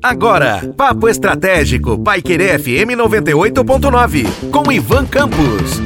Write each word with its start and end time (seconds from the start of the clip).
Agora, 0.00 0.72
Papo 0.76 1.08
Estratégico, 1.08 1.98
Paiquerê 1.98 2.56
FM 2.56 2.94
98.9, 2.96 4.50
com 4.52 4.70
Ivan 4.70 5.04
Campos. 5.06 5.80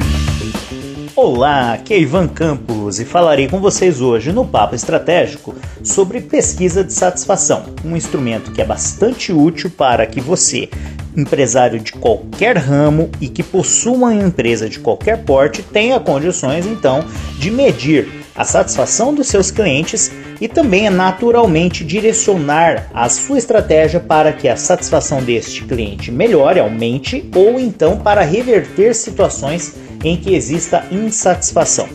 Olá, 1.15 1.73
aqui 1.73 1.95
é 1.95 1.99
Ivan 1.99 2.27
Campos 2.27 2.99
e 2.99 3.05
falarei 3.05 3.47
com 3.47 3.59
vocês 3.59 3.99
hoje 3.99 4.31
no 4.31 4.45
Papo 4.45 4.75
Estratégico 4.75 5.55
sobre 5.83 6.21
pesquisa 6.21 6.83
de 6.83 6.93
satisfação, 6.93 7.65
um 7.83 7.95
instrumento 7.95 8.51
que 8.51 8.61
é 8.61 8.65
bastante 8.65 9.33
útil 9.33 9.71
para 9.71 10.05
que 10.05 10.21
você, 10.21 10.69
empresário 11.15 11.79
de 11.79 11.93
qualquer 11.93 12.55
ramo 12.55 13.09
e 13.19 13.27
que 13.27 13.41
possua 13.41 13.93
uma 13.93 14.13
empresa 14.13 14.69
de 14.69 14.77
qualquer 14.77 15.23
porte, 15.23 15.63
tenha 15.63 15.99
condições 15.99 16.67
então 16.67 17.03
de 17.39 17.49
medir 17.49 18.26
a 18.37 18.43
satisfação 18.43 19.13
dos 19.13 19.27
seus 19.27 19.49
clientes 19.49 20.11
e 20.39 20.47
também 20.47 20.85
é 20.85 20.89
naturalmente 20.89 21.83
direcionar 21.83 22.87
a 22.93 23.09
sua 23.09 23.39
estratégia 23.39 23.99
para 23.99 24.31
que 24.31 24.47
a 24.47 24.55
satisfação 24.55 25.23
deste 25.23 25.63
cliente 25.65 26.11
melhore, 26.11 26.59
aumente 26.59 27.27
ou 27.35 27.59
então 27.59 27.97
para 27.97 28.21
reverter 28.21 28.93
situações 28.93 29.75
em 30.03 30.15
que 30.15 30.35
exista 30.35 30.85
insatisfação. 30.91 31.89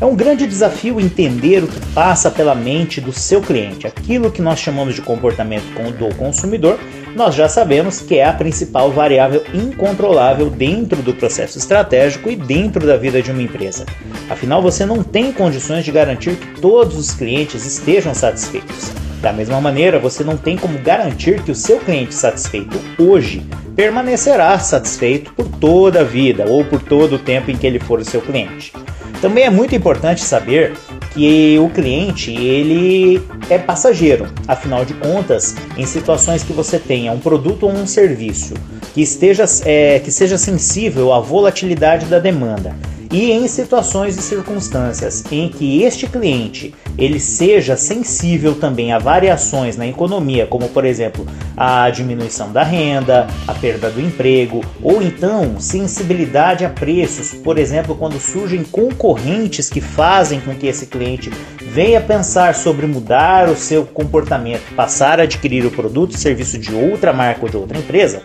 É 0.00 0.06
um 0.06 0.16
grande 0.16 0.46
desafio 0.46 0.98
entender 0.98 1.62
o 1.62 1.66
que 1.66 1.78
passa 1.92 2.30
pela 2.30 2.54
mente 2.54 3.02
do 3.02 3.12
seu 3.12 3.42
cliente. 3.42 3.86
Aquilo 3.86 4.30
que 4.30 4.40
nós 4.40 4.58
chamamos 4.58 4.94
de 4.94 5.02
comportamento 5.02 5.66
do 5.98 6.14
consumidor, 6.14 6.78
nós 7.14 7.34
já 7.34 7.50
sabemos 7.50 8.00
que 8.00 8.16
é 8.16 8.24
a 8.24 8.32
principal 8.32 8.90
variável 8.90 9.44
incontrolável 9.52 10.48
dentro 10.48 11.02
do 11.02 11.12
processo 11.12 11.58
estratégico 11.58 12.30
e 12.30 12.36
dentro 12.36 12.86
da 12.86 12.96
vida 12.96 13.20
de 13.20 13.30
uma 13.30 13.42
empresa. 13.42 13.84
Afinal, 14.30 14.62
você 14.62 14.86
não 14.86 15.02
tem 15.02 15.32
condições 15.32 15.84
de 15.84 15.90
garantir 15.90 16.36
que 16.36 16.60
todos 16.60 16.96
os 16.96 17.10
clientes 17.10 17.66
estejam 17.66 18.14
satisfeitos. 18.14 18.92
Da 19.20 19.32
mesma 19.32 19.60
maneira, 19.60 19.98
você 19.98 20.22
não 20.22 20.36
tem 20.36 20.56
como 20.56 20.78
garantir 20.78 21.42
que 21.42 21.50
o 21.50 21.54
seu 21.54 21.80
cliente 21.80 22.14
satisfeito 22.14 22.80
hoje 22.96 23.42
permanecerá 23.74 24.56
satisfeito 24.60 25.32
por 25.34 25.48
toda 25.48 26.02
a 26.02 26.04
vida 26.04 26.44
ou 26.48 26.64
por 26.64 26.80
todo 26.80 27.16
o 27.16 27.18
tempo 27.18 27.50
em 27.50 27.56
que 27.56 27.66
ele 27.66 27.80
for 27.80 27.98
o 27.98 28.04
seu 28.04 28.20
cliente. 28.22 28.72
Também 29.20 29.44
é 29.44 29.50
muito 29.50 29.74
importante 29.74 30.22
saber 30.22 30.74
que 31.12 31.58
o 31.58 31.68
cliente 31.68 32.30
ele 32.32 33.20
é 33.50 33.58
passageiro. 33.58 34.28
Afinal 34.46 34.84
de 34.84 34.94
contas, 34.94 35.56
em 35.76 35.84
situações 35.84 36.44
que 36.44 36.52
você 36.52 36.78
tenha 36.78 37.10
um 37.10 37.18
produto 37.18 37.64
ou 37.64 37.72
um 37.72 37.86
serviço 37.86 38.54
que 38.94 39.02
esteja 39.02 39.44
é, 39.64 39.98
que 39.98 40.12
seja 40.12 40.38
sensível 40.38 41.12
à 41.12 41.18
volatilidade 41.18 42.06
da 42.06 42.20
demanda 42.20 42.74
e 43.10 43.32
em 43.32 43.48
situações 43.48 44.16
e 44.16 44.22
circunstâncias 44.22 45.24
em 45.30 45.48
que 45.48 45.82
este 45.82 46.06
cliente 46.06 46.74
ele 46.96 47.18
seja 47.18 47.76
sensível 47.76 48.54
também 48.54 48.92
a 48.92 48.98
variações 48.98 49.76
na 49.76 49.86
economia, 49.86 50.46
como 50.46 50.68
por 50.68 50.84
exemplo 50.84 51.26
a 51.56 51.90
diminuição 51.90 52.52
da 52.52 52.62
renda, 52.62 53.26
a 53.46 53.54
perda 53.54 53.90
do 53.90 54.00
emprego, 54.00 54.60
ou 54.82 55.02
então 55.02 55.58
sensibilidade 55.58 56.64
a 56.64 56.70
preços, 56.70 57.34
por 57.34 57.58
exemplo, 57.58 57.96
quando 57.96 58.20
surgem 58.20 58.62
concorrentes 58.62 59.68
que 59.68 59.80
fazem 59.80 60.40
com 60.40 60.54
que 60.54 60.66
esse 60.66 60.86
cliente 60.86 61.30
venha 61.60 62.00
pensar 62.00 62.54
sobre 62.54 62.86
mudar 62.86 63.48
o 63.48 63.56
seu 63.56 63.84
comportamento, 63.84 64.74
passar 64.74 65.20
a 65.20 65.24
adquirir 65.24 65.64
o 65.64 65.70
produto 65.70 66.12
ou 66.12 66.18
serviço 66.18 66.58
de 66.58 66.74
outra 66.74 67.12
marca 67.12 67.42
ou 67.42 67.48
de 67.48 67.56
outra 67.56 67.78
empresa, 67.78 68.22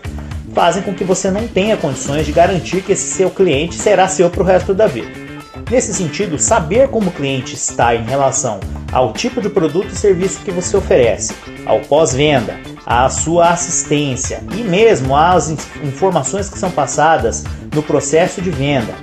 fazem 0.56 0.82
com 0.82 0.94
que 0.94 1.04
você 1.04 1.30
não 1.30 1.46
tenha 1.46 1.76
condições 1.76 2.24
de 2.24 2.32
garantir 2.32 2.80
que 2.80 2.92
esse 2.92 3.12
seu 3.12 3.28
cliente 3.28 3.74
será 3.74 4.08
seu 4.08 4.30
para 4.30 4.42
o 4.42 4.46
resto 4.46 4.72
da 4.72 4.86
vida. 4.86 5.10
Nesse 5.70 5.92
sentido, 5.92 6.38
saber 6.38 6.88
como 6.88 7.10
o 7.10 7.12
cliente 7.12 7.54
está 7.54 7.94
em 7.94 8.04
relação 8.04 8.58
ao 8.90 9.12
tipo 9.12 9.42
de 9.42 9.50
produto 9.50 9.88
e 9.92 9.98
serviço 9.98 10.40
que 10.40 10.50
você 10.50 10.74
oferece, 10.74 11.34
ao 11.66 11.80
pós-venda, 11.80 12.58
à 12.86 13.06
sua 13.10 13.50
assistência 13.50 14.42
e 14.56 14.62
mesmo 14.62 15.14
às 15.14 15.50
informações 15.84 16.48
que 16.48 16.58
são 16.58 16.70
passadas 16.70 17.44
no 17.74 17.82
processo 17.82 18.40
de 18.40 18.48
venda, 18.48 18.94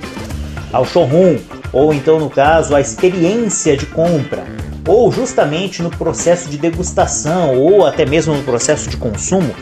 ao 0.72 0.84
showroom, 0.84 1.38
ou 1.72 1.94
então 1.94 2.18
no 2.18 2.32
caso 2.32 2.76
a 2.76 2.82
experiência 2.82 3.78
de 3.78 3.86
compra, 3.86 4.44
ou 4.88 5.12
justamente 5.12 5.84
no 5.84 5.92
processo 5.92 6.50
de 6.50 6.58
degustação 6.58 7.56
ou 7.56 7.86
até 7.86 8.08
mesmo 8.08 8.34
no 8.34 8.42
processo 8.42 8.90
de 8.90 8.98
consumo, 8.98 9.54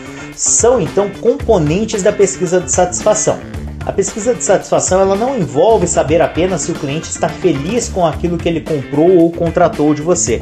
são 0.41 0.81
então 0.81 1.07
componentes 1.22 2.02
da 2.02 2.12
pesquisa 2.12 2.59
de 2.59 2.72
satisfação. 2.72 3.40
A 3.85 3.91
pesquisa 3.91 4.34
de 4.34 4.44
satisfação 4.44 5.00
ela 5.00 5.16
não 5.16 5.38
envolve 5.38 5.85
saber 5.85 6.19
apenas 6.19 6.62
se 6.62 6.72
o 6.72 6.75
cliente 6.75 7.09
está 7.12 7.29
feliz 7.29 7.88
com 7.88 8.06
aquilo 8.06 8.40
que 8.40 8.50
ele 8.50 8.62
comprou 8.62 9.18
ou 9.18 9.31
contratou 9.31 9.94
de 9.94 10.01
você, 10.01 10.41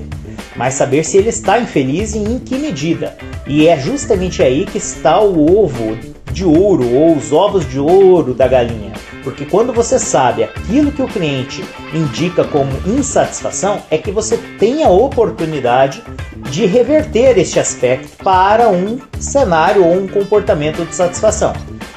mas 0.55 0.75
saber 0.75 1.03
se 1.03 1.17
ele 1.17 1.27
está 1.27 1.59
infeliz 1.59 2.15
e 2.15 2.19
em 2.19 2.39
que 2.39 2.57
medida. 2.57 3.17
E 3.45 3.67
é 3.67 3.77
justamente 3.77 4.41
aí 4.41 4.65
que 4.65 4.77
está 4.77 5.19
o 5.19 5.59
ovo 5.59 5.97
de 6.31 6.45
ouro 6.45 6.93
ou 6.93 7.17
os 7.17 7.33
ovos 7.33 7.69
de 7.69 7.79
ouro 7.79 8.33
da 8.33 8.47
galinha. 8.47 8.93
Porque 9.21 9.45
quando 9.45 9.73
você 9.73 9.99
sabe 9.99 10.43
aquilo 10.43 10.93
que 10.93 11.01
o 11.01 11.07
cliente 11.07 11.61
indica 11.93 12.45
como 12.45 12.71
insatisfação, 12.85 13.81
é 13.91 13.97
que 13.97 14.11
você 14.11 14.37
tem 14.57 14.83
a 14.83 14.89
oportunidade 14.89 16.01
de 16.49 16.65
reverter 16.65 17.37
este 17.37 17.59
aspecto 17.59 18.23
para 18.23 18.69
um 18.69 18.99
cenário 19.19 19.85
ou 19.85 19.95
um 19.95 20.07
comportamento 20.07 20.85
de 20.85 20.95
satisfação. 20.95 21.53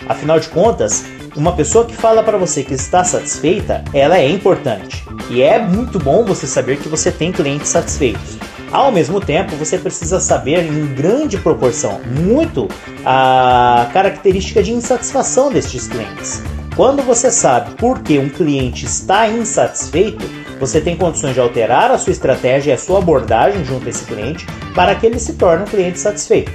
Afinal 0.08 0.38
de 0.38 0.48
contas, 0.48 1.04
uma 1.34 1.52
pessoa 1.52 1.86
que 1.86 1.96
fala 1.96 2.22
para 2.22 2.36
você 2.36 2.62
que 2.62 2.74
está 2.74 3.02
satisfeita, 3.02 3.82
ela 3.94 4.18
é 4.18 4.28
importante. 4.28 5.04
E 5.30 5.42
é 5.42 5.58
muito 5.58 5.98
bom 5.98 6.24
você 6.24 6.46
saber 6.46 6.76
que 6.78 6.88
você 6.88 7.10
tem 7.10 7.32
clientes 7.32 7.68
satisfeitos. 7.68 8.36
Ao 8.70 8.90
mesmo 8.90 9.20
tempo, 9.20 9.54
você 9.56 9.78
precisa 9.78 10.18
saber 10.18 10.64
em 10.64 10.94
grande 10.94 11.38
proporção, 11.38 12.00
muito 12.06 12.68
a 13.04 13.88
característica 13.92 14.62
de 14.62 14.72
insatisfação 14.72 15.50
destes 15.50 15.86
clientes. 15.88 16.42
Quando 16.74 17.02
você 17.02 17.30
sabe 17.30 17.74
por 17.74 18.00
que 18.00 18.18
um 18.18 18.30
cliente 18.30 18.86
está 18.86 19.28
insatisfeito, 19.28 20.24
você 20.62 20.80
tem 20.80 20.96
condições 20.96 21.34
de 21.34 21.40
alterar 21.40 21.90
a 21.90 21.98
sua 21.98 22.12
estratégia 22.12 22.70
e 22.70 22.74
a 22.74 22.78
sua 22.78 22.98
abordagem 22.98 23.64
junto 23.64 23.84
a 23.88 23.90
esse 23.90 24.04
cliente 24.04 24.46
para 24.76 24.94
que 24.94 25.04
ele 25.04 25.18
se 25.18 25.32
torne 25.32 25.64
um 25.64 25.66
cliente 25.66 25.98
satisfeito. 25.98 26.52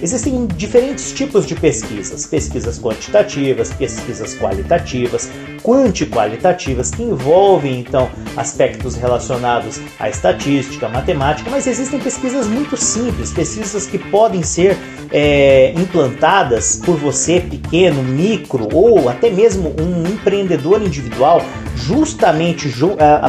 Existem 0.00 0.46
diferentes 0.46 1.12
tipos 1.12 1.44
de 1.44 1.56
pesquisas: 1.56 2.24
pesquisas 2.24 2.78
quantitativas, 2.78 3.72
pesquisas 3.72 4.38
qualitativas, 4.38 5.28
quantiqualitativas, 5.62 6.90
que 6.90 7.02
envolvem 7.02 7.80
então 7.80 8.08
aspectos 8.36 8.94
relacionados 8.94 9.80
à 9.98 10.08
estatística, 10.08 10.86
à 10.86 10.88
matemática, 10.88 11.50
mas 11.50 11.66
existem 11.66 11.98
pesquisas 11.98 12.46
muito 12.46 12.76
simples, 12.76 13.32
pesquisas 13.32 13.86
que 13.86 13.98
podem 13.98 14.42
ser 14.42 14.76
é, 15.10 15.72
implantadas 15.76 16.80
por 16.84 16.96
você, 16.96 17.40
pequeno, 17.40 18.02
micro 18.02 18.68
ou 18.72 19.08
até 19.08 19.30
mesmo 19.30 19.74
um 19.80 20.06
empreendedor 20.06 20.82
individual, 20.82 21.42
justamente 21.74 22.68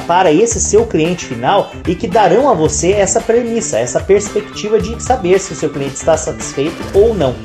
para 0.07 0.31
esse 0.31 0.59
seu 0.59 0.85
cliente 0.85 1.25
final 1.25 1.71
e 1.87 1.95
que 1.95 2.07
darão 2.07 2.49
a 2.49 2.53
você 2.53 2.91
essa 2.91 3.21
premissa, 3.21 3.79
essa 3.79 3.99
perspectiva 3.99 4.79
de 4.79 5.01
saber 5.01 5.39
se 5.39 5.53
o 5.53 5.55
seu 5.55 5.69
cliente 5.69 5.95
está 5.95 6.17
satisfeito 6.17 6.77
ou 6.93 7.13
não. 7.13 7.35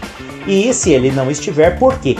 E 0.47 0.73
se 0.75 0.93
ele 0.93 1.11
não 1.11 1.31
estiver, 1.31 1.79
por 1.79 1.99
quê? 1.99 2.17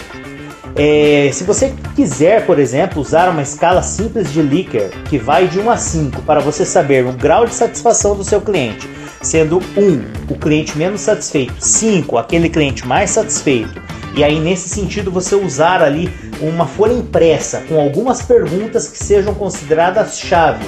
É, 0.77 1.31
se 1.33 1.45
você 1.45 1.73
quiser, 1.95 2.47
por 2.47 2.59
exemplo, 2.59 3.01
usar 3.01 3.29
uma 3.29 3.43
escala 3.43 3.81
simples 3.81 4.33
de 4.33 4.43
Likert 4.43 4.91
que 5.05 5.19
vai 5.19 5.47
de 5.47 5.61
1 5.61 5.71
a 5.71 5.77
5 5.77 6.23
para 6.23 6.41
você 6.41 6.65
saber 6.65 7.07
o 7.07 7.13
grau 7.13 7.47
de 7.47 7.55
satisfação 7.55 8.17
do 8.17 8.25
seu 8.25 8.41
cliente, 8.41 8.89
sendo 9.23 9.59
1 9.59 10.33
o 10.33 10.37
cliente 10.37 10.77
menos 10.77 11.03
satisfeito, 11.03 11.55
5 11.61 12.19
aquele 12.19 12.49
cliente 12.49 12.85
mais 12.87 13.11
satisfeito, 13.11 13.81
e 14.17 14.25
aí 14.25 14.41
nesse 14.41 14.69
sentido 14.69 15.13
você 15.13 15.37
usar 15.37 15.81
ali 15.81 16.11
uma 16.41 16.67
folha 16.67 16.93
impressa 16.93 17.63
com 17.69 17.81
algumas 17.81 18.23
perguntas 18.23 18.89
que 18.89 18.99
sejam 18.99 19.33
consideradas 19.33 20.19
chave 20.19 20.65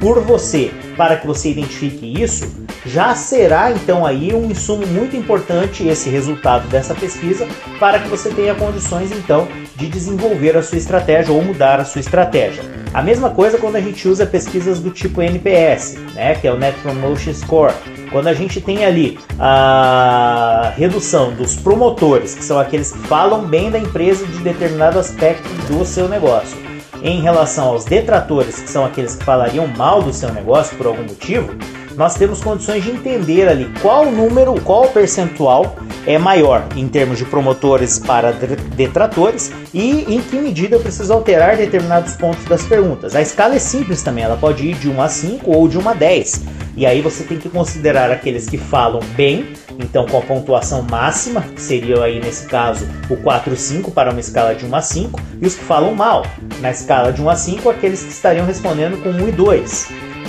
por 0.00 0.20
você 0.22 0.70
para 1.00 1.16
que 1.16 1.26
você 1.26 1.48
identifique 1.48 2.22
isso, 2.22 2.46
já 2.84 3.14
será 3.14 3.72
então 3.72 4.04
aí 4.04 4.34
um 4.34 4.50
insumo 4.50 4.86
muito 4.86 5.16
importante 5.16 5.88
esse 5.88 6.10
resultado 6.10 6.68
dessa 6.68 6.94
pesquisa 6.94 7.48
para 7.78 8.00
que 8.00 8.06
você 8.06 8.28
tenha 8.28 8.54
condições 8.54 9.10
então 9.10 9.48
de 9.76 9.88
desenvolver 9.88 10.58
a 10.58 10.62
sua 10.62 10.76
estratégia 10.76 11.32
ou 11.32 11.40
mudar 11.42 11.80
a 11.80 11.86
sua 11.86 12.00
estratégia. 12.00 12.62
A 12.92 13.02
mesma 13.02 13.30
coisa 13.30 13.56
quando 13.56 13.76
a 13.76 13.80
gente 13.80 14.06
usa 14.06 14.26
pesquisas 14.26 14.78
do 14.78 14.90
tipo 14.90 15.22
NPS, 15.22 15.94
né, 16.14 16.34
que 16.34 16.46
é 16.46 16.52
o 16.52 16.58
Net 16.58 16.78
Promotion 16.80 17.32
Score. 17.32 17.72
Quando 18.12 18.26
a 18.26 18.34
gente 18.34 18.60
tem 18.60 18.84
ali 18.84 19.18
a 19.38 20.74
redução 20.76 21.32
dos 21.32 21.56
promotores, 21.56 22.34
que 22.34 22.44
são 22.44 22.58
aqueles 22.58 22.92
que 22.92 22.98
falam 23.06 23.46
bem 23.46 23.70
da 23.70 23.78
empresa 23.78 24.26
de 24.26 24.38
determinado 24.40 24.98
aspecto 24.98 25.48
do 25.66 25.82
seu 25.86 26.10
negócio, 26.10 26.58
em 27.02 27.20
relação 27.20 27.68
aos 27.68 27.84
detratores, 27.84 28.60
que 28.60 28.70
são 28.70 28.84
aqueles 28.84 29.14
que 29.14 29.24
falariam 29.24 29.66
mal 29.66 30.02
do 30.02 30.12
seu 30.12 30.32
negócio 30.32 30.76
por 30.76 30.86
algum 30.86 31.02
motivo, 31.02 31.54
nós 31.96 32.14
temos 32.14 32.40
condições 32.40 32.82
de 32.82 32.90
entender 32.90 33.48
ali 33.48 33.70
qual 33.82 34.06
número, 34.10 34.54
qual 34.62 34.88
percentual 34.88 35.76
é 36.06 36.16
maior 36.18 36.66
em 36.76 36.88
termos 36.88 37.18
de 37.18 37.24
promotores 37.24 37.98
para 37.98 38.32
detratores 38.32 39.52
e 39.74 40.14
em 40.14 40.20
que 40.20 40.36
medida 40.36 40.76
eu 40.76 40.80
preciso 40.80 41.12
alterar 41.12 41.56
determinados 41.56 42.14
pontos 42.14 42.44
das 42.44 42.62
perguntas. 42.64 43.14
A 43.14 43.20
escala 43.20 43.56
é 43.56 43.58
simples 43.58 44.02
também, 44.02 44.24
ela 44.24 44.36
pode 44.36 44.66
ir 44.66 44.74
de 44.76 44.88
1 44.88 45.02
a 45.02 45.08
5 45.08 45.50
ou 45.50 45.68
de 45.68 45.78
1 45.78 45.88
a 45.88 45.94
10. 45.94 46.42
E 46.80 46.86
aí 46.86 47.02
você 47.02 47.24
tem 47.24 47.36
que 47.36 47.50
considerar 47.50 48.10
aqueles 48.10 48.48
que 48.48 48.56
falam 48.56 49.02
bem, 49.14 49.52
então 49.78 50.06
com 50.06 50.16
a 50.16 50.22
pontuação 50.22 50.80
máxima, 50.80 51.42
que 51.42 51.60
seria 51.60 52.02
aí 52.02 52.18
nesse 52.18 52.46
caso 52.46 52.88
o 53.10 53.18
4 53.18 53.54
5 53.54 53.90
para 53.90 54.10
uma 54.10 54.18
escala 54.18 54.54
de 54.54 54.64
1 54.64 54.74
a 54.74 54.80
5, 54.80 55.20
e 55.42 55.46
os 55.46 55.54
que 55.54 55.62
falam 55.62 55.94
mal, 55.94 56.24
na 56.62 56.70
escala 56.70 57.12
de 57.12 57.20
1 57.20 57.28
a 57.28 57.36
5, 57.36 57.68
aqueles 57.68 58.02
que 58.02 58.08
estariam 58.08 58.46
respondendo 58.46 58.96
com 59.02 59.10
1 59.10 59.28
e 59.28 59.32
2. 59.32 59.88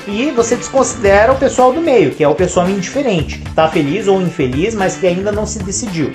E 0.09 0.31
você 0.31 0.57
desconsidera 0.57 1.31
o 1.31 1.37
pessoal 1.37 1.71
do 1.71 1.79
meio, 1.79 2.11
que 2.11 2.21
é 2.21 2.27
o 2.27 2.35
pessoal 2.35 2.69
indiferente, 2.69 3.37
que 3.37 3.47
está 3.47 3.69
feliz 3.69 4.09
ou 4.09 4.21
infeliz, 4.21 4.75
mas 4.75 4.97
que 4.97 5.07
ainda 5.07 5.31
não 5.31 5.45
se 5.45 5.59
decidiu. 5.59 6.11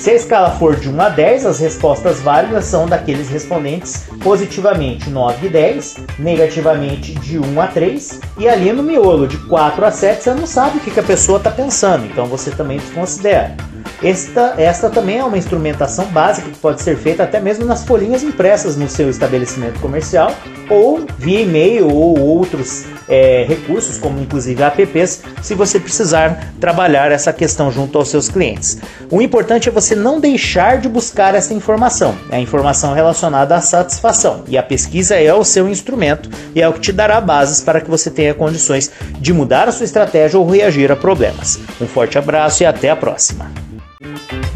Se 0.00 0.08
a 0.08 0.14
escala 0.14 0.52
for 0.52 0.76
de 0.76 0.88
1 0.88 0.98
a 0.98 1.08
10, 1.10 1.44
as 1.44 1.60
respostas 1.60 2.20
válidas 2.20 2.64
são 2.64 2.86
daqueles 2.86 3.28
respondentes 3.28 4.04
positivamente 4.24 5.10
9 5.10 5.46
e 5.46 5.50
10, 5.50 5.96
negativamente 6.18 7.12
de 7.16 7.38
1 7.38 7.60
a 7.60 7.66
3, 7.66 8.20
e 8.38 8.48
ali 8.48 8.72
no 8.72 8.82
miolo 8.82 9.28
de 9.28 9.36
4 9.46 9.84
a 9.84 9.90
7 9.90 10.22
você 10.22 10.32
não 10.32 10.46
sabe 10.46 10.78
o 10.78 10.80
que 10.80 10.98
a 10.98 11.02
pessoa 11.02 11.36
está 11.36 11.50
pensando, 11.50 12.06
então 12.06 12.24
você 12.24 12.50
também 12.50 12.78
desconsidera. 12.78 13.54
Esta, 14.02 14.54
esta 14.56 14.88
também 14.88 15.18
é 15.18 15.24
uma 15.24 15.36
instrumentação 15.36 16.06
básica 16.06 16.48
que 16.48 16.58
pode 16.58 16.80
ser 16.80 16.96
feita 16.96 17.22
até 17.22 17.38
mesmo 17.38 17.66
nas 17.66 17.84
folhinhas 17.84 18.22
impressas 18.22 18.76
no 18.76 18.88
seu 18.88 19.10
estabelecimento 19.10 19.78
comercial 19.78 20.34
ou 20.70 21.04
via 21.18 21.42
e-mail 21.42 21.88
ou 21.88 22.18
outros 22.18 22.86
é, 23.08 23.44
recursos, 23.46 23.98
como 23.98 24.20
inclusive 24.20 24.62
apps, 24.62 25.22
se 25.42 25.54
você 25.54 25.80
precisar 25.80 26.52
trabalhar 26.60 27.10
essa 27.10 27.32
questão 27.32 27.70
junto 27.70 27.98
aos 27.98 28.08
seus 28.08 28.28
clientes. 28.28 28.78
O 29.10 29.20
importante 29.20 29.68
é 29.68 29.72
você 29.72 29.96
não 29.96 30.20
deixar 30.20 30.78
de 30.78 30.88
buscar 30.88 31.34
essa 31.34 31.52
informação, 31.52 32.16
é 32.30 32.36
a 32.36 32.40
informação 32.40 32.94
relacionada 32.94 33.56
à 33.56 33.60
satisfação, 33.60 34.44
e 34.46 34.56
a 34.56 34.62
pesquisa 34.62 35.16
é 35.16 35.34
o 35.34 35.44
seu 35.44 35.68
instrumento 35.68 36.30
e 36.54 36.62
é 36.62 36.68
o 36.68 36.72
que 36.72 36.80
te 36.80 36.92
dará 36.92 37.20
bases 37.20 37.60
para 37.60 37.80
que 37.80 37.90
você 37.90 38.10
tenha 38.10 38.32
condições 38.32 38.90
de 39.18 39.32
mudar 39.32 39.68
a 39.68 39.72
sua 39.72 39.84
estratégia 39.84 40.38
ou 40.38 40.48
reagir 40.48 40.90
a 40.92 40.96
problemas. 40.96 41.58
Um 41.80 41.86
forte 41.86 42.16
abraço 42.16 42.62
e 42.62 42.66
até 42.66 42.90
a 42.90 42.96
próxima. 42.96 43.69